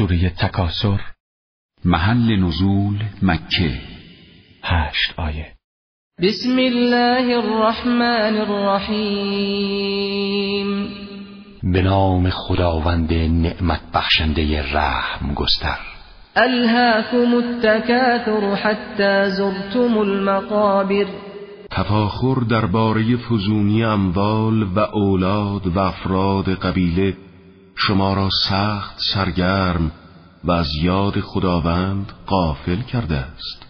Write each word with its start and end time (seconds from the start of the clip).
سوره 0.00 0.28
تکاسر 0.28 1.00
محل 1.84 2.36
نزول 2.36 2.98
مکه. 3.22 3.80
هشت 4.62 5.14
آیه. 5.16 5.52
بسم 6.22 6.58
الله 6.58 7.36
الرحمن 7.38 8.36
الرحیم. 8.46 9.68
به 11.62 11.82
نام 11.82 12.30
خداوند 12.30 13.12
نعمت 13.12 13.80
بخشنده 13.94 14.62
رحم 14.72 15.34
گستر. 15.34 15.78
الهاكم 16.36 17.34
التكاثر 17.34 18.54
حتى 18.56 19.30
زرتم 19.30 19.98
المقابر. 19.98 21.06
تفاخر 21.70 22.40
درباره 22.50 23.16
فزونی 23.16 23.84
اموال 23.84 24.62
و 24.62 24.78
اولاد 24.78 25.66
و 25.66 25.78
افراد 25.78 26.48
قبیله 26.48 27.16
شما 27.86 28.14
را 28.14 28.28
سخت 28.48 28.94
سرگرم 29.14 29.92
و 30.44 30.50
از 30.50 30.68
یاد 30.82 31.20
خداوند 31.20 32.12
قافل 32.26 32.80
کرده 32.80 33.16
است. 33.16 33.66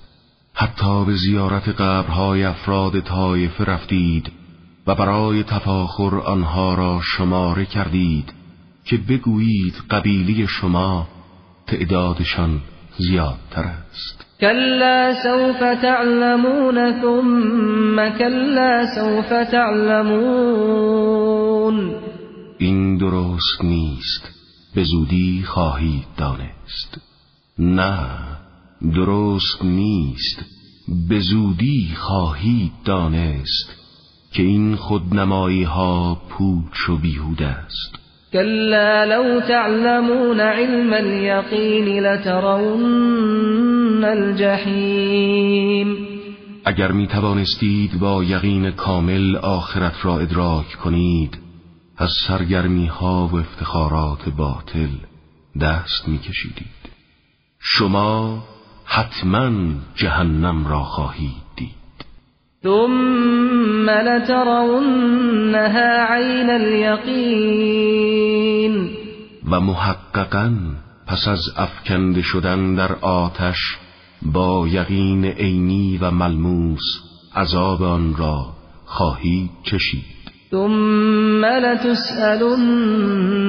حتی 0.54 1.04
به 1.04 1.14
زیارت 1.14 1.68
قبرهای 1.68 2.44
افراد 2.44 3.00
طایفه 3.00 3.64
رفتید 3.64 4.32
و 4.86 4.94
برای 4.94 5.42
تفاخر 5.42 6.18
آنها 6.18 6.74
را 6.74 7.00
شماره 7.02 7.64
کردید 7.64 8.32
که 8.84 8.96
بگویید 8.96 9.74
قبیلی 9.90 10.46
شما 10.46 11.08
تعدادشان 11.66 12.60
زیادتر 12.98 13.62
است. 13.62 14.26
كلا 14.40 15.14
سوف 15.22 15.58
تعلمون 15.82 17.00
ثم 17.02 18.18
كلا 18.18 18.86
سوف 18.94 19.28
تعلمون. 19.50 20.80
این 22.60 22.96
درست 22.96 23.64
نیست. 23.64 24.30
به 24.74 24.84
زودی 24.84 25.42
خواهید 25.46 26.06
دانست. 26.16 27.00
نه 27.58 28.08
درست 28.94 29.64
نیست. 29.64 30.44
به 31.08 31.20
زودی 31.20 31.88
خواهید 31.96 32.72
دانست 32.84 33.76
که 34.32 34.42
این 34.42 34.76
خودنمایی 34.76 35.62
ها 35.62 36.22
پوچ 36.28 36.88
و 36.88 36.96
بیهوده 36.96 37.46
است. 37.46 37.98
كلا 38.32 39.04
لو 39.04 39.40
تعلمون 39.40 40.40
علم 40.40 40.92
اليقين 40.92 42.02
لترون 42.02 42.94
الجحیم. 44.04 45.96
اگر 46.64 46.92
می 46.92 47.06
توانستید 47.06 47.98
با 48.00 48.24
یقین 48.24 48.70
کامل 48.70 49.36
آخرت 49.36 49.94
را 50.02 50.18
ادراک 50.18 50.66
کنید 50.84 51.49
از 52.00 52.10
سرگرمی 52.28 52.86
ها 52.86 53.28
و 53.32 53.36
افتخارات 53.36 54.28
باطل 54.28 54.88
دست 55.60 56.08
می 56.08 56.18
کشیدید 56.18 56.90
شما 57.58 58.42
حتما 58.84 59.50
جهنم 59.94 60.66
را 60.66 60.82
خواهید 60.82 61.42
دید. 61.56 61.70
ثم 62.62 63.90
لترونها 63.90 65.26
عین 66.14 66.50
الیقین. 66.50 67.90
و 69.50 69.60
محققا 69.60 70.56
پس 71.06 71.28
از 71.28 71.40
افکنده 71.56 72.22
شدن 72.22 72.74
در 72.74 72.92
آتش 72.92 73.78
با 74.22 74.68
یقین 74.68 75.24
عینی 75.24 75.98
و 75.98 76.10
ملموس 76.10 76.82
عذاب 77.36 77.82
آن 77.82 78.16
را 78.16 78.46
خواهید 78.84 79.50
چشید. 79.62 80.19
ثم 80.50 81.44
لتسألن 81.44 82.76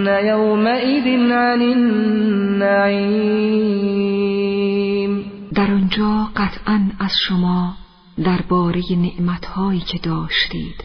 يومئذ 0.07 1.07
عن 1.31 1.61
النعیم 1.61 3.11
در 5.53 5.71
آنجا 5.71 6.29
قطعا 6.35 6.91
از 6.99 7.11
شما 7.27 7.73
درباره 8.23 8.83
نعمتهایی 8.91 9.79
که 9.79 9.97
داشتید 9.97 10.83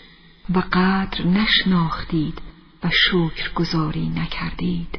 و 0.54 0.62
قدر 0.72 1.26
نشناختید 1.26 2.42
و 2.84 2.90
شکر 2.90 3.52
گذاری 3.54 4.08
نکردید 4.08 4.98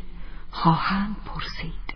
خواهند 0.52 1.16
پرسید. 1.26 1.87